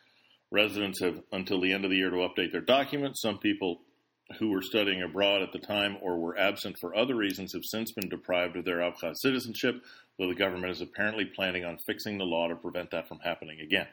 Residents 0.51 1.01
have 1.01 1.23
until 1.33 1.61
the 1.61 1.73
end 1.73 1.85
of 1.85 1.91
the 1.91 1.97
year 1.97 2.11
to 2.11 2.17
update 2.17 2.53
their 2.53 2.61
documents. 2.61 3.23
Some 3.23 3.39
people 3.39 3.81
who 4.39 4.51
were 4.51 4.63
studying 4.63 5.03
abroad 5.03 5.43
at 5.43 5.53
the 5.53 5.59
time 5.59 5.97
or 6.01 6.19
were 6.19 6.39
absent 6.39 6.77
for 6.81 6.95
other 6.95 7.15
reasons 7.15 7.53
have 7.53 7.65
since 7.65 7.93
been 7.93 8.09
deprived 8.09 8.57
of 8.57 8.65
their 8.65 8.79
Abkhaz 8.79 9.17
citizenship, 9.17 9.83
though 10.19 10.29
the 10.29 10.35
government 10.35 10.71
is 10.71 10.81
apparently 10.81 11.25
planning 11.25 11.65
on 11.65 11.79
fixing 11.87 12.19
the 12.19 12.25
law 12.25 12.49
to 12.49 12.55
prevent 12.55 12.91
that 12.91 13.09
from 13.09 13.19
happening 13.19 13.61
again. 13.61 13.87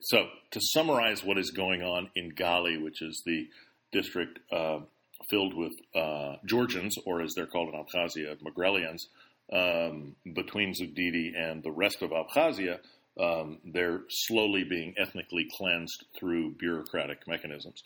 So, 0.00 0.26
to 0.50 0.60
summarize 0.60 1.24
what 1.24 1.38
is 1.38 1.50
going 1.50 1.82
on 1.82 2.10
in 2.16 2.32
Gali, 2.32 2.82
which 2.82 3.02
is 3.02 3.22
the 3.24 3.48
district 3.92 4.40
uh, 4.52 4.80
filled 5.30 5.54
with 5.54 5.72
uh, 5.94 6.36
Georgians, 6.44 6.96
or 7.06 7.22
as 7.22 7.34
they're 7.34 7.46
called 7.46 7.72
in 7.72 7.80
Abkhazia, 7.80 8.36
Megrelians, 8.42 9.06
um, 9.52 10.16
between 10.34 10.74
Zugdidi 10.74 11.36
and 11.36 11.62
the 11.62 11.70
rest 11.70 12.02
of 12.02 12.10
Abkhazia, 12.10 12.78
um, 13.20 13.58
they're 13.64 14.02
slowly 14.08 14.64
being 14.64 14.94
ethnically 14.96 15.46
cleansed 15.56 16.04
through 16.18 16.54
bureaucratic 16.54 17.28
mechanisms. 17.28 17.82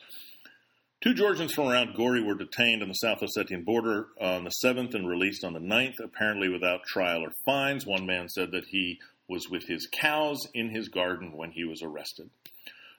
Two 1.03 1.13
Georgians 1.13 1.53
from 1.53 1.69
around 1.69 1.95
Gori 1.95 2.23
were 2.23 2.35
detained 2.35 2.83
on 2.83 2.89
the 2.89 2.95
South 2.95 3.21
Ossetian 3.21 3.67
border 3.67 4.07
on 4.19 4.45
the 4.45 4.53
7th 4.65 4.95
and 4.95 5.07
released 5.07 5.45
on 5.45 5.53
the 5.53 5.61
9th, 5.61 6.01
apparently 6.03 6.49
without 6.49 6.85
trial 6.85 7.23
or 7.23 7.33
fines. 7.45 7.85
One 7.85 8.07
man 8.07 8.31
said 8.31 8.53
that 8.53 8.65
he 8.69 8.99
was 9.29 9.51
with 9.51 9.67
his 9.67 9.87
cows 9.93 10.39
in 10.55 10.71
his 10.71 10.89
garden 10.89 11.37
when 11.37 11.51
he 11.51 11.65
was 11.65 11.83
arrested. 11.83 12.31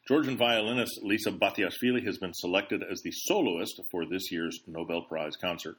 Georgian 0.07 0.37
violinist 0.37 1.01
Lisa 1.01 1.31
Batiashvili 1.31 2.05
has 2.05 2.19
been 2.19 2.33
selected 2.35 2.83
as 2.83 3.01
the 3.01 3.11
soloist 3.11 3.81
for 3.89 4.05
this 4.05 4.31
year's 4.31 4.59
Nobel 4.67 5.01
Prize 5.01 5.35
concert. 5.35 5.77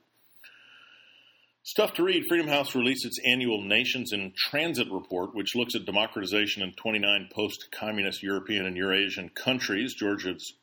Stuff 1.62 1.94
to 1.94 2.02
read 2.02 2.25
Freedom 2.28 2.48
House 2.48 2.75
released 2.75 3.06
its 3.06 3.20
annual 3.25 3.62
Nations 3.62 4.12
in 4.12 4.32
Transit 4.37 4.90
report, 4.90 5.34
which 5.34 5.54
looks 5.54 5.76
at 5.76 5.87
democratization 5.87 6.62
in 6.62 6.72
29 6.72 7.28
post 7.32 7.68
communist 7.70 8.22
European 8.25 8.66
and 8.66 8.76
Eurasian 8.76 9.28
countries. 9.28 9.94
Georgia's 9.94 10.54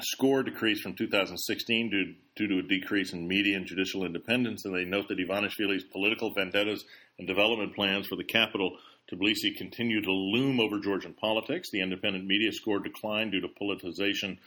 score 0.00 0.42
decreased 0.42 0.82
from 0.82 0.94
2016 0.94 1.90
due, 1.90 2.14
due, 2.36 2.48
to 2.48 2.58
a 2.58 2.68
decrease 2.68 3.12
in 3.12 3.28
media 3.28 3.56
and 3.56 3.66
judicial 3.66 4.04
independence, 4.04 4.64
and 4.64 4.74
they 4.74 4.84
note 4.84 5.08
that 5.08 5.18
Ivanishvili's 5.18 5.84
political 5.84 6.32
vendettas 6.32 6.84
and 7.18 7.28
development 7.28 7.74
plans 7.74 8.06
for 8.06 8.16
the 8.16 8.24
capital, 8.24 8.76
Tbilisi, 9.10 9.56
continue 9.56 10.00
to 10.02 10.10
loom 10.10 10.58
over 10.58 10.80
Georgian 10.80 11.12
politics. 11.12 11.70
The 11.70 11.80
independent 11.80 12.26
media 12.26 12.52
score 12.52 12.80
declined 12.80 13.32
due 13.32 13.40
to 13.40 13.48
politicization 13.48 14.38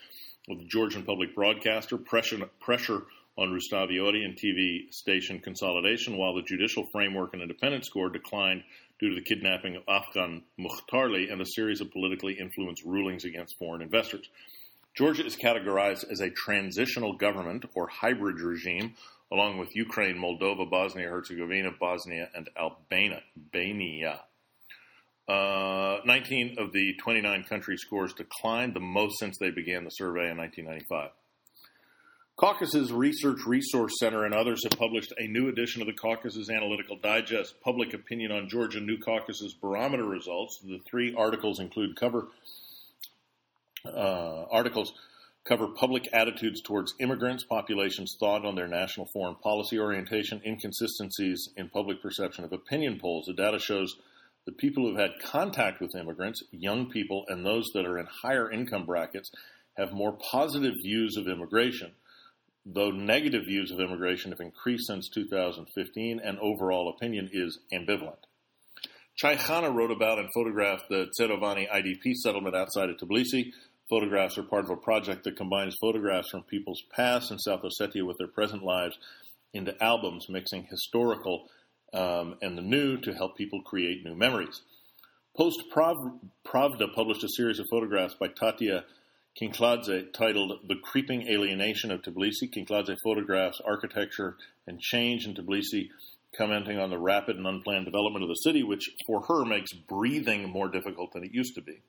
of 0.50 0.60
the 0.60 0.66
Georgian 0.66 1.04
public 1.04 1.34
broadcaster, 1.34 1.98
pressure, 1.98 2.46
pressure 2.60 3.04
on 3.38 3.50
Rustavi 3.50 4.26
and 4.26 4.36
TV 4.36 4.92
station 4.94 5.40
consolidation, 5.40 6.18
while 6.18 6.34
the 6.34 6.42
judicial 6.42 6.88
framework 6.92 7.34
and 7.34 7.42
independent 7.42 7.86
score 7.86 8.10
declined 8.10 8.64
due 9.00 9.10
to 9.10 9.16
the 9.16 9.22
kidnapping 9.22 9.76
of 9.76 9.86
Afgan 9.86 10.42
Mukhtarli 10.60 11.32
and 11.32 11.40
a 11.40 11.46
series 11.46 11.80
of 11.82 11.92
politically 11.92 12.34
influenced 12.34 12.84
rulings 12.84 13.26
against 13.26 13.58
foreign 13.60 13.84
investors. 13.84 14.28
Georgia 14.98 15.24
is 15.24 15.36
categorized 15.36 16.12
as 16.12 16.22
a 16.22 16.32
transitional 16.32 17.14
government 17.14 17.66
or 17.76 17.88
hybrid 17.88 18.40
regime, 18.40 18.96
along 19.32 19.60
with 19.60 19.76
Ukraine, 19.76 20.18
Moldova, 20.18 20.68
Bosnia 20.68 21.08
Herzegovina, 21.08 21.70
Bosnia, 21.80 22.30
and 22.34 22.50
Albania. 22.58 24.22
Uh, 25.28 25.98
19 26.04 26.56
of 26.58 26.72
the 26.72 26.96
29 26.96 27.44
country 27.44 27.78
scores 27.78 28.12
declined, 28.14 28.74
the 28.74 28.80
most 28.80 29.20
since 29.20 29.38
they 29.40 29.52
began 29.52 29.84
the 29.84 29.92
survey 29.92 30.32
in 30.32 30.38
1995. 30.38 31.12
Caucasus 32.38 32.90
Research 32.90 33.46
Resource 33.46 33.94
Center 34.00 34.26
and 34.26 34.34
others 34.34 34.64
have 34.64 34.80
published 34.80 35.14
a 35.20 35.28
new 35.28 35.48
edition 35.48 35.82
of 35.82 35.88
the 35.88 35.94
Caucasus 35.94 36.50
Analytical 36.50 36.98
Digest 36.98 37.54
Public 37.62 37.94
Opinion 37.94 38.32
on 38.32 38.50
Georgia 38.50 38.80
New 38.80 38.98
Caucasus 38.98 39.54
Barometer 39.54 40.06
results. 40.06 40.60
The 40.64 40.80
three 40.90 41.14
articles 41.16 41.60
include 41.60 41.96
cover 41.96 42.30
uh, 43.96 44.46
articles 44.52 44.94
cover 45.46 45.68
public 45.68 46.10
attitudes 46.12 46.62
towards 46.62 46.94
immigrants, 47.00 47.44
populations' 47.44 48.18
thought 48.20 48.46
on 48.46 48.56
their 48.56 48.68
national 48.68 49.08
foreign 49.14 49.36
policy 49.36 49.80
orientation, 49.80 50.42
inconsistencies 50.46 51.50
in 51.56 51.70
public 51.70 52.02
perception 52.02 52.44
of 52.44 52.52
opinion 52.52 53.00
polls. 53.00 53.26
The 53.28 53.34
data 53.34 53.60
shows 53.60 53.96
that 54.46 54.58
people 54.58 54.86
who've 54.86 55.00
had 55.00 55.12
contact 55.24 55.80
with 55.80 55.96
immigrants, 55.96 56.44
young 56.52 56.90
people, 56.90 57.24
and 57.30 57.46
those 57.46 57.70
that 57.74 57.86
are 57.86 57.98
in 57.98 58.08
higher 58.08 58.52
income 58.52 58.86
brackets 58.86 59.32
have 59.78 59.94
more 59.94 60.18
positive 60.32 60.74
views 60.84 61.16
of 61.16 61.28
immigration 61.28 61.92
though 62.68 62.92
negative 62.92 63.46
views 63.46 63.72
of 63.72 63.80
immigration 63.80 64.32
have 64.32 64.42
increased 64.42 64.88
since 64.88 65.10
2015 65.10 66.20
and 66.24 66.38
overall 66.40 66.90
opinion 66.90 67.30
is 67.32 67.60
ambivalent. 67.74 68.18
Chai 69.16 69.36
wrote 69.70 69.90
about 69.90 70.20
and 70.20 70.30
photographed 70.34 70.90
the 70.90 71.08
Tserovani 71.18 71.68
IDP 71.70 72.14
settlement 72.14 72.56
outside 72.56 72.90
of 72.90 72.98
Tbilisi. 72.98 73.52
Photographs 73.90 74.38
are 74.38 74.44
part 74.44 74.66
of 74.66 74.70
a 74.70 74.76
project 74.76 75.24
that 75.24 75.38
combines 75.38 75.78
photographs 75.80 76.30
from 76.30 76.44
people's 76.44 76.84
past 76.92 77.32
in 77.32 77.40
South 77.40 77.62
Ossetia 77.62 78.06
with 78.06 78.18
their 78.18 78.28
present 78.28 78.64
lives 78.64 78.98
into 79.54 79.82
albums, 79.82 80.28
mixing 80.30 80.64
historical 80.70 81.48
um, 81.94 82.36
and 82.42 82.58
the 82.58 82.62
new 82.62 82.98
to 82.98 83.14
help 83.14 83.38
people 83.38 83.62
create 83.62 84.04
new 84.04 84.16
memories. 84.16 84.62
Post 85.38 85.64
Pravda 85.72 86.94
published 86.94 87.24
a 87.24 87.30
series 87.30 87.60
of 87.60 87.68
photographs 87.70 88.16
by 88.16 88.28
Tatia 88.28 88.84
Kinkladze 89.40 90.12
titled 90.12 90.68
The 90.68 90.76
Creeping 90.84 91.28
Alienation 91.30 91.92
of 91.92 92.02
Tbilisi. 92.02 92.52
Kinkladze 92.52 92.98
photographs 93.04 93.62
architecture 93.64 94.36
and 94.66 94.82
change 94.82 95.26
in 95.26 95.36
Tbilisi, 95.36 95.90
commenting 96.36 96.78
on 96.78 96.90
the 96.90 96.98
rapid 96.98 97.38
and 97.38 97.48
unplanned 97.48 97.86
development 97.86 98.24
of 98.24 98.30
the 98.30 98.36
city, 98.36 98.64
which 98.64 98.90
for 99.06 99.22
her 99.28 99.46
makes 99.46 99.72
breathing 99.72 100.50
more 100.50 100.68
difficult 100.68 101.14
than 101.14 101.24
it 101.24 101.34
used 101.34 101.56
to 101.56 101.62
be. 101.62 101.82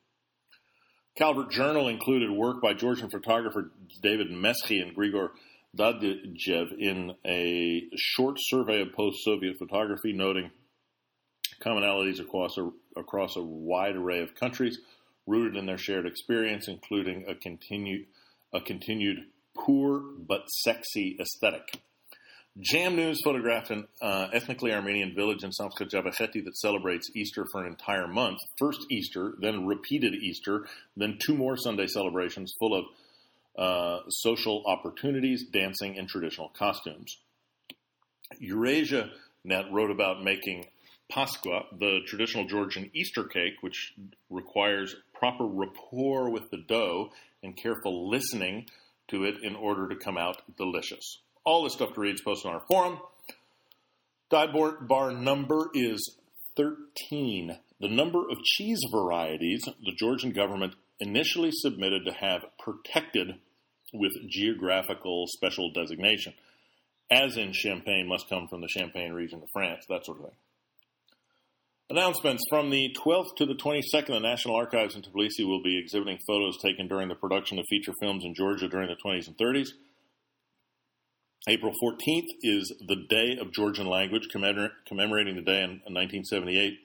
Calvert 1.19 1.51
Journal 1.51 1.89
included 1.89 2.31
work 2.31 2.63
by 2.63 2.75
Georgian 2.75 3.11
photographer 3.11 3.73
David 4.03 4.29
Meskhi 4.31 4.81
and 4.81 4.97
Grigor 4.97 5.31
Dadjev 5.77 6.79
in 6.79 7.15
a 7.27 7.83
short 7.97 8.37
survey 8.39 8.81
of 8.81 8.93
post-Soviet 8.93 9.59
photography, 9.59 10.13
noting 10.13 10.51
commonalities 11.61 12.21
across 12.21 12.57
a, 12.57 12.71
across 12.97 13.37
a 13.37 13.43
wide 13.43 13.97
array 13.97 14.23
of 14.23 14.35
countries– 14.35 14.79
rooted 15.29 15.57
in 15.57 15.67
their 15.67 15.79
shared 15.79 16.07
experience, 16.07 16.67
including 16.67 17.27
a 17.29 17.35
continued 17.35 18.07
a 18.53 18.61
continued 18.61 19.19
poor 19.55 20.01
but 20.27 20.49
sexy 20.49 21.17
aesthetic. 21.21 21.83
Jam 22.61 22.97
News 22.97 23.21
photographed 23.23 23.71
an 23.71 23.87
uh, 24.03 24.29
ethnically 24.33 24.73
Armenian 24.73 25.15
village 25.15 25.45
in 25.45 25.51
Samtskhe 25.51 25.89
Javakheti 25.89 26.45
that 26.45 26.57
celebrates 26.57 27.09
Easter 27.15 27.47
for 27.53 27.63
an 27.63 27.69
entire 27.69 28.09
month. 28.09 28.39
First 28.59 28.81
Easter, 28.91 29.35
then 29.41 29.65
repeated 29.65 30.15
Easter, 30.15 30.67
then 30.97 31.19
two 31.25 31.37
more 31.37 31.57
Sunday 31.57 31.87
celebrations 31.87 32.53
full 32.59 32.75
of 32.75 32.85
uh, 33.57 34.01
social 34.09 34.65
opportunities, 34.67 35.45
dancing, 35.53 35.97
and 35.99 36.09
traditional 36.09 36.49
costumes. 36.49 37.19
Eurasia 38.41 39.11
Net 39.45 39.67
wrote 39.71 39.93
about 39.93 40.25
making 40.25 40.67
Pasqua, 41.13 41.67
the 41.79 42.01
traditional 42.09 42.47
Georgian 42.47 42.91
Easter 42.93 43.23
cake, 43.23 43.55
which 43.61 43.95
requires 44.31 44.97
proper 45.15 45.47
rapport 45.47 46.29
with 46.29 46.51
the 46.51 46.65
dough 46.67 47.11
and 47.43 47.57
careful 47.57 48.11
listening 48.11 48.67
to 49.07 49.23
it 49.23 49.37
in 49.43 49.55
order 49.55 49.89
to 49.89 49.97
come 49.97 50.19
out 50.19 50.43
delicious. 50.57 51.21
All 51.49 51.65
this 51.65 51.73
stuff 51.73 51.95
to 51.95 52.01
read 52.01 52.17
is 52.17 52.21
posted 52.21 52.51
on 52.51 52.57
our 52.57 52.67
forum. 52.69 52.99
Dive 54.29 54.51
bar 54.83 55.13
number 55.13 55.71
is 55.73 56.19
13. 56.59 57.57
The 57.81 57.89
number 57.89 58.19
of 58.19 58.37
cheese 58.45 58.83
varieties 58.93 59.65
the 59.65 59.95
Georgian 59.99 60.33
government 60.33 60.75
initially 61.01 61.49
submitted 61.51 62.05
to 62.05 62.13
have 62.13 62.43
protected 62.59 63.37
with 63.95 64.13
geographical 64.29 65.25
special 65.29 65.73
designation, 65.73 66.35
as 67.11 67.39
in 67.39 67.55
Champagne 67.55 68.07
must 68.07 68.29
come 68.29 68.47
from 68.47 68.61
the 68.61 68.69
Champagne 68.69 69.15
region 69.15 69.43
of 69.43 69.49
France, 69.51 69.87
that 69.89 70.05
sort 70.05 70.19
of 70.19 70.25
thing. 70.25 70.37
Announcements 71.89 72.43
from 72.51 72.69
the 72.69 72.95
12th 73.03 73.37
to 73.39 73.47
the 73.47 73.55
22nd, 73.55 74.09
the 74.09 74.21
National 74.21 74.55
Archives 74.55 74.95
in 74.95 75.01
Tbilisi 75.01 75.49
will 75.49 75.63
be 75.63 75.79
exhibiting 75.79 76.19
photos 76.27 76.59
taken 76.61 76.89
during 76.89 77.09
the 77.09 77.15
production 77.15 77.59
of 77.59 77.65
feature 77.71 77.95
films 78.03 78.27
in 78.27 78.35
Georgia 78.35 78.69
during 78.69 78.89
the 78.89 78.97
20s 79.03 79.29
and 79.29 79.39
30s. 79.39 79.69
April 81.47 81.73
14th 81.83 82.27
is 82.43 82.73
the 82.87 83.07
Day 83.09 83.39
of 83.41 83.53
Georgian 83.53 83.87
Language, 83.87 84.29
commemorating 84.31 85.37
the 85.37 85.43
day 85.43 85.63
in 85.63 85.81
1978 85.87 86.79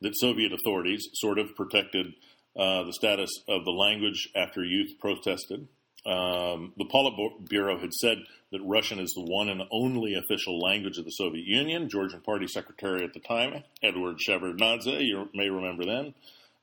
that 0.00 0.16
Soviet 0.16 0.52
authorities 0.52 1.08
sort 1.14 1.38
of 1.38 1.54
protected 1.56 2.14
uh, 2.56 2.84
the 2.84 2.92
status 2.92 3.30
of 3.48 3.64
the 3.64 3.70
language 3.70 4.28
after 4.34 4.64
youth 4.64 4.92
protested. 5.00 5.68
Um, 6.06 6.72
the 6.78 6.86
Politburo 6.86 7.78
had 7.78 7.92
said 7.92 8.18
that 8.52 8.62
Russian 8.64 8.98
is 8.98 9.12
the 9.14 9.24
one 9.24 9.50
and 9.50 9.62
only 9.70 10.14
official 10.14 10.58
language 10.58 10.96
of 10.96 11.04
the 11.04 11.10
Soviet 11.10 11.44
Union. 11.46 11.90
Georgian 11.90 12.20
Party 12.20 12.46
Secretary 12.46 13.04
at 13.04 13.12
the 13.12 13.20
time, 13.20 13.62
Edward 13.82 14.16
Shevardnadze, 14.26 15.04
you 15.04 15.28
may 15.34 15.50
remember 15.50 15.84
then, 15.84 16.14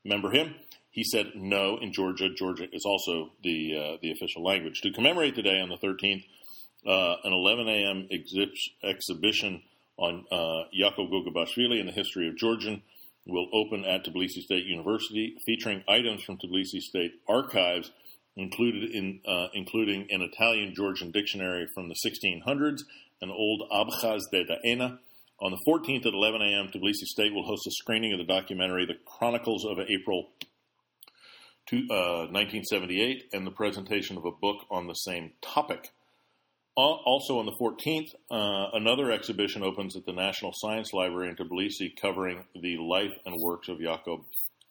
remember 0.04 0.32
him. 0.32 0.56
He 0.90 1.04
said 1.04 1.34
no 1.36 1.78
in 1.78 1.94
Georgia. 1.94 2.30
Georgia 2.36 2.66
is 2.74 2.84
also 2.84 3.32
the 3.44 3.78
uh, 3.78 3.98
the 4.02 4.12
official 4.12 4.44
language. 4.44 4.82
To 4.82 4.92
commemorate 4.92 5.36
the 5.36 5.44
day 5.44 5.62
on 5.62 5.70
the 5.70 5.78
13th, 5.78 6.24
uh, 6.88 7.16
an 7.24 7.34
11 7.34 7.68
a.m. 7.68 8.08
exhibition 8.84 9.62
on 9.98 10.26
uh, 10.32 10.64
Gogebashvili 10.74 11.80
and 11.80 11.90
the 11.90 11.94
history 11.94 12.28
of 12.28 12.38
Georgian 12.38 12.82
will 13.26 13.48
open 13.52 13.84
at 13.84 14.06
Tbilisi 14.06 14.42
State 14.42 14.66
University, 14.66 15.36
featuring 15.46 15.84
items 15.88 16.24
from 16.24 16.38
Tbilisi 16.38 16.80
State 16.80 17.12
archives, 17.28 17.92
included 18.38 18.92
in 18.92 19.20
uh, 19.28 19.48
including 19.54 20.08
an 20.12 20.22
Italian 20.22 20.74
Georgian 20.74 21.12
dictionary 21.12 21.68
from 21.74 21.90
the 21.90 21.96
1600s, 22.06 22.82
an 23.22 23.30
old 23.32 23.64
Abkhaz 23.72 24.22
de 24.32 24.46
Daena. 24.46 25.00
On 25.40 25.52
the 25.52 25.60
14th 25.68 26.06
at 26.06 26.14
11 26.14 26.42
a.m., 26.42 26.68
Tbilisi 26.68 27.06
State 27.06 27.34
will 27.34 27.44
host 27.44 27.68
a 27.68 27.72
screening 27.72 28.14
of 28.14 28.20
the 28.20 28.34
documentary 28.34 28.86
"The 28.86 28.98
Chronicles 29.06 29.66
of 29.66 29.78
April." 29.80 30.30
To, 31.68 31.76
uh, 31.92 32.32
1978, 32.32 33.26
and 33.34 33.46
the 33.46 33.52
presentation 33.52 34.16
of 34.16 34.24
a 34.24 34.32
book 34.32 34.66
on 34.72 34.88
the 34.88 34.94
same 34.94 35.34
topic. 35.42 35.92
Also 36.78 37.40
on 37.40 37.48
the 37.48 37.54
14th, 37.54 38.14
uh, 38.30 38.70
another 38.78 39.12
exhibition 39.12 39.64
opens 39.64 39.96
at 39.96 40.06
the 40.06 40.14
National 40.14 40.52
Science 40.54 40.94
Library 40.94 41.30
in 41.30 41.36
Tbilisi 41.36 41.90
covering 42.00 42.44
the 42.62 42.78
life 42.78 43.18
and 43.26 43.36
works 43.42 43.68
of 43.68 43.82
Yakov 43.82 44.20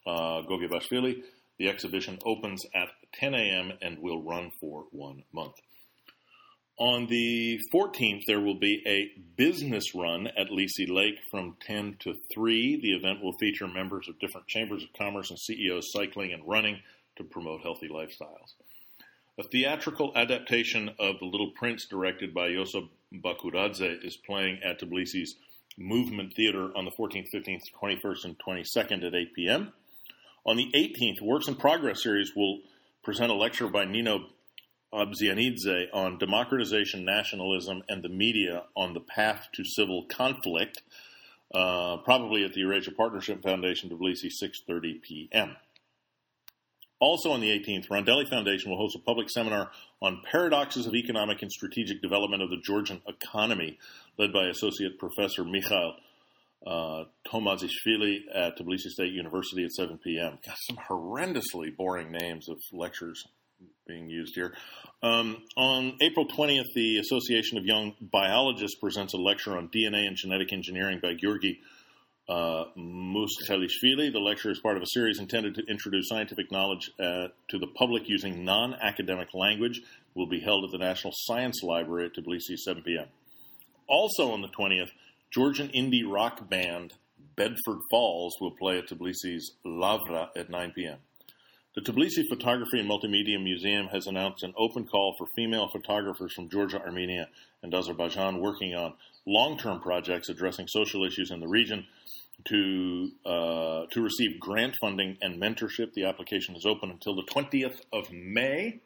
uh, 0.05 0.41
Gogebashvili. 0.49 1.21
The 1.59 1.67
exhibition 1.67 2.17
opens 2.25 2.63
at 2.73 2.87
10 3.15 3.33
a.m. 3.33 3.73
and 3.81 3.97
will 3.99 4.23
run 4.23 4.51
for 4.61 4.85
one 4.91 5.23
month. 5.33 5.55
On 6.79 7.07
the 7.07 7.59
14th, 7.73 8.21
there 8.25 8.39
will 8.39 8.59
be 8.59 8.81
a 8.87 9.19
business 9.35 9.93
run 9.93 10.27
at 10.27 10.47
Lisi 10.49 10.87
Lake 10.87 11.19
from 11.29 11.57
10 11.65 11.97
to 12.01 12.13
3. 12.33 12.79
The 12.81 12.93
event 12.93 13.21
will 13.21 13.33
feature 13.37 13.67
members 13.67 14.07
of 14.07 14.19
different 14.19 14.47
chambers 14.47 14.83
of 14.83 14.89
commerce 14.97 15.29
and 15.29 15.39
CEOs 15.39 15.91
cycling 15.91 16.31
and 16.31 16.47
running 16.47 16.79
to 17.17 17.25
promote 17.25 17.63
healthy 17.63 17.89
lifestyles. 17.89 18.53
A 19.39 19.43
theatrical 19.43 20.13
adaptation 20.15 20.89
of 20.97 21.19
The 21.19 21.25
Little 21.25 21.51
Prince, 21.51 21.85
directed 21.85 22.33
by 22.33 22.47
Yosef 22.47 22.85
Bakuradze, 23.13 24.03
is 24.03 24.17
playing 24.17 24.61
at 24.63 24.81
Tbilisi's 24.81 25.35
Movement 25.77 26.33
Theater 26.35 26.71
on 26.75 26.85
the 26.85 26.91
14th, 26.91 27.27
15th, 27.31 27.61
21st, 27.79 28.25
and 28.25 28.35
22nd 28.39 29.05
at 29.05 29.13
8 29.13 29.35
p.m. 29.35 29.73
On 30.43 30.57
the 30.57 30.71
18th, 30.75 31.21
Works 31.21 31.47
in 31.47 31.53
Progress 31.53 32.01
series 32.01 32.31
will 32.35 32.61
present 33.03 33.31
a 33.31 33.35
lecture 33.35 33.67
by 33.67 33.85
Nino 33.85 34.25
Abzianidze 34.91 35.85
on 35.93 36.17
democratization, 36.17 37.05
nationalism, 37.05 37.83
and 37.87 38.01
the 38.03 38.09
media 38.09 38.63
on 38.75 38.95
the 38.95 39.01
path 39.01 39.49
to 39.53 39.63
civil 39.63 40.05
conflict, 40.05 40.81
uh, 41.53 41.97
probably 41.97 42.43
at 42.43 42.53
the 42.53 42.61
Eurasia 42.61 42.91
Partnership 42.91 43.43
Foundation, 43.43 43.91
Tbilisi, 43.91 44.31
6.30 44.31 44.99
p.m. 45.03 45.57
Also 46.99 47.31
on 47.31 47.41
the 47.41 47.49
18th, 47.49 47.87
Rondeli 47.89 48.27
Foundation 48.27 48.71
will 48.71 48.77
host 48.77 48.95
a 48.95 48.99
public 48.99 49.29
seminar 49.29 49.69
on 50.01 50.21
paradoxes 50.31 50.87
of 50.87 50.95
economic 50.95 51.41
and 51.41 51.51
strategic 51.51 52.01
development 52.01 52.41
of 52.41 52.49
the 52.49 52.57
Georgian 52.63 53.01
economy, 53.07 53.77
led 54.17 54.33
by 54.33 54.47
Associate 54.47 54.97
Professor 54.97 55.43
Mikhail 55.43 55.93
uh, 56.65 57.03
Tokmazishvili 57.27 58.21
at 58.33 58.57
Tbilisi 58.57 58.89
State 58.89 59.13
University 59.13 59.63
at 59.63 59.71
7 59.71 59.99
p.m. 60.03 60.39
Got 60.45 60.57
some 60.67 60.77
horrendously 60.89 61.75
boring 61.75 62.11
names 62.11 62.49
of 62.49 62.57
lectures 62.73 63.23
being 63.87 64.09
used 64.09 64.35
here. 64.35 64.53
Um, 65.03 65.43
on 65.55 65.97
April 66.01 66.27
20th, 66.27 66.65
the 66.75 66.97
Association 66.97 67.57
of 67.57 67.65
Young 67.65 67.93
Biologists 68.01 68.77
presents 68.79 69.13
a 69.13 69.17
lecture 69.17 69.55
on 69.55 69.69
DNA 69.69 70.07
and 70.07 70.17
genetic 70.17 70.51
engineering 70.51 70.99
by 71.01 71.13
Georgi 71.13 71.59
uh, 72.29 72.65
Muskhelishvili. 72.77 74.11
The 74.11 74.19
lecture 74.19 74.51
is 74.51 74.59
part 74.59 74.77
of 74.77 74.83
a 74.83 74.87
series 74.87 75.19
intended 75.19 75.55
to 75.55 75.63
introduce 75.67 76.09
scientific 76.09 76.51
knowledge 76.51 76.91
uh, 76.99 77.27
to 77.49 77.59
the 77.59 77.67
public 77.67 78.03
using 78.07 78.43
non 78.43 78.73
academic 78.75 79.29
language. 79.33 79.81
Will 80.15 80.27
be 80.27 80.39
held 80.39 80.65
at 80.65 80.71
the 80.71 80.79
National 80.79 81.13
Science 81.15 81.61
Library 81.61 82.05
at 82.07 82.15
Tbilisi, 82.15 82.57
7 82.57 82.81
p.m. 82.83 83.05
Also 83.87 84.31
on 84.31 84.41
the 84.41 84.47
20th, 84.47 84.89
Georgian 85.31 85.69
indie 85.69 86.09
rock 86.09 86.49
band 86.49 86.93
Bedford 87.35 87.79
Falls 87.91 88.35
will 88.41 88.55
play 88.57 88.79
at 88.79 88.87
Tbilisi's 88.87 89.53
Lavra 89.63 90.31
at 90.35 90.49
9 90.49 90.71
p.m. 90.75 90.97
The 91.75 91.81
Tbilisi 91.81 92.23
Photography 92.27 92.79
and 92.79 92.89
Multimedia 92.89 93.41
Museum 93.41 93.87
has 93.89 94.07
announced 94.07 94.41
an 94.41 94.55
open 94.57 94.85
call 94.85 95.13
for 95.15 95.27
female 95.35 95.69
photographers 95.71 96.33
from 96.33 96.49
Georgia, 96.49 96.81
Armenia, 96.81 97.27
and 97.61 97.71
Azerbaijan 97.71 98.41
working 98.41 98.73
on 98.73 98.93
long 99.27 99.59
term 99.59 99.79
projects 99.79 100.29
addressing 100.29 100.67
social 100.67 101.05
issues 101.05 101.29
in 101.29 101.39
the 101.39 101.47
region 101.47 101.85
to 102.45 103.11
uh, 103.25 103.85
to 103.91 104.01
receive 104.01 104.39
grant 104.39 104.75
funding 104.79 105.17
and 105.21 105.41
mentorship. 105.41 105.93
The 105.93 106.05
application 106.05 106.55
is 106.55 106.65
open 106.65 106.89
until 106.91 107.15
the 107.15 107.23
20th 107.23 107.81
of 107.91 108.11
May. 108.11 108.79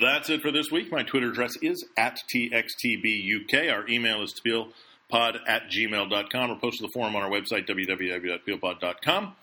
That's 0.00 0.28
it 0.28 0.42
for 0.42 0.50
this 0.50 0.70
week. 0.70 0.90
My 0.90 1.02
Twitter 1.02 1.30
address 1.30 1.52
is 1.62 1.84
at 1.96 2.18
TXTBUK. 2.34 3.72
Our 3.72 3.88
email 3.88 4.22
is 4.22 4.34
tbilpod 4.34 5.38
at 5.46 5.70
gmail.com 5.70 6.50
or 6.50 6.58
post 6.58 6.78
to 6.78 6.82
the 6.82 6.92
forum 6.92 7.16
on 7.16 7.22
our 7.22 7.30
website, 7.30 7.68
www.tbilpod.com. 7.68 9.36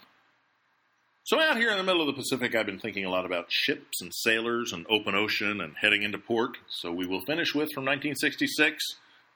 So 1.24 1.42
out 1.42 1.58
here 1.58 1.72
in 1.72 1.78
the 1.78 1.84
middle 1.84 2.02
of 2.02 2.08
the 2.08 2.14
Pacific, 2.14 2.56
I've 2.56 2.66
been 2.66 2.80
thinking 2.80 3.04
a 3.04 3.10
lot 3.10 3.26
about 3.26 3.48
ships 3.50 4.02
and 4.02 4.14
sailors 4.14 4.72
and 4.72 4.86
open 4.90 5.14
ocean 5.14 5.60
and 5.60 5.74
heading 5.76 6.04
into 6.04 6.18
port. 6.18 6.58
So 6.70 6.92
we 6.92 7.06
will 7.06 7.22
finish 7.22 7.54
with 7.54 7.70
from 7.74 7.84
1966 7.84 8.82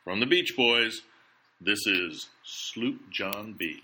from 0.04 0.20
the 0.20 0.26
Beach 0.26 0.56
Boys. 0.56 1.02
This 1.64 1.86
is 1.86 2.28
Sloop 2.44 3.12
John 3.12 3.54
B. 3.54 3.84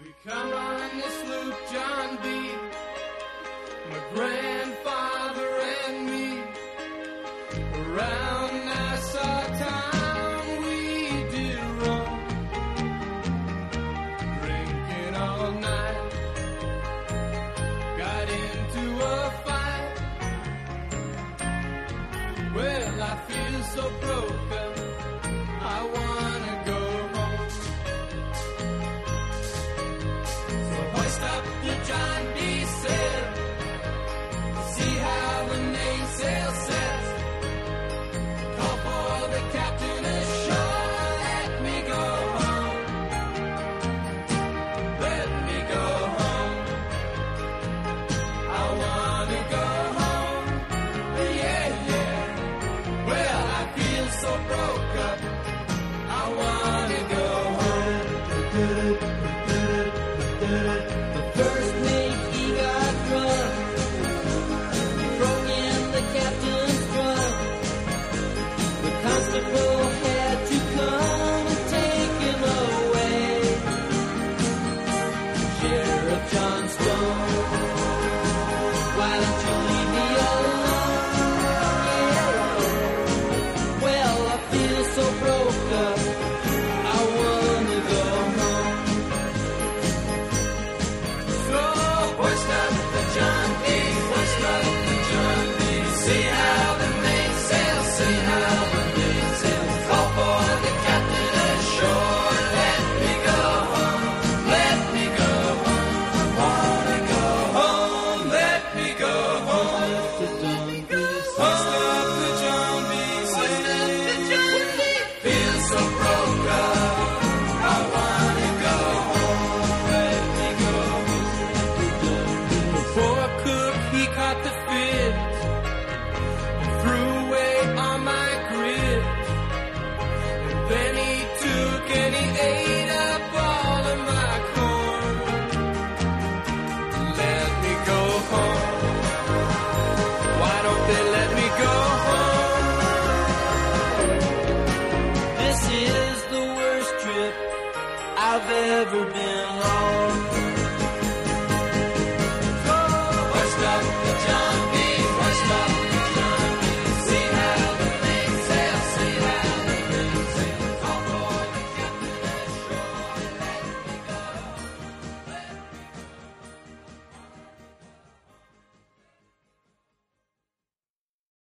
We 0.00 0.14
come 0.24 0.52
on 0.52 0.78
the 0.96 1.08
sloop 1.08 1.56
John 1.72 2.18
B. 2.22 2.52
My 3.90 3.98